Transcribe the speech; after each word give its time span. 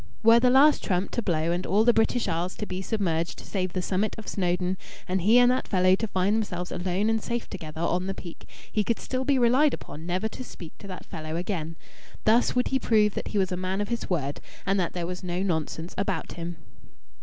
Were 0.23 0.39
the 0.39 0.49
last 0.49 0.83
trump 0.83 1.11
to 1.11 1.21
blow 1.21 1.51
and 1.51 1.63
all 1.67 1.83
the 1.83 1.93
British 1.93 2.27
Isles 2.27 2.55
to 2.55 2.65
be 2.65 2.81
submerged 2.81 3.39
save 3.41 3.73
the 3.73 3.83
summit 3.83 4.15
of 4.17 4.27
Snowdon, 4.27 4.77
and 5.07 5.21
he 5.21 5.37
and 5.37 5.51
that 5.51 5.67
fellow 5.67 5.93
to 5.93 6.07
find 6.07 6.35
themselves 6.35 6.71
alone 6.71 7.07
and 7.07 7.21
safe 7.21 7.47
together 7.47 7.81
on 7.81 8.07
the 8.07 8.15
peak, 8.15 8.49
he 8.71 8.83
could 8.83 8.97
still 8.97 9.25
be 9.25 9.37
relied 9.37 9.75
upon 9.75 10.07
never 10.07 10.27
to 10.27 10.43
speak 10.43 10.75
to 10.79 10.87
that 10.87 11.05
fellow 11.05 11.35
again. 11.35 11.75
Thus 12.25 12.55
would 12.55 12.69
he 12.69 12.79
prove 12.79 13.13
that 13.13 13.27
he 13.27 13.37
was 13.37 13.51
a 13.51 13.55
man 13.55 13.79
of 13.79 13.89
his 13.89 14.09
word 14.09 14.41
and 14.65 14.79
that 14.79 14.93
there 14.93 15.05
was 15.05 15.23
no 15.23 15.43
nonsense 15.43 15.93
about 15.99 16.31
him. 16.31 16.55